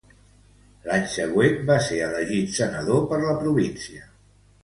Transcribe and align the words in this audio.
L'any 0.85 1.03
següent, 1.15 1.59
va 1.67 1.75
ser 1.89 1.99
elegit 2.05 2.57
senador 2.61 3.05
per 3.13 3.19
la 3.27 3.37
província. 3.45 4.09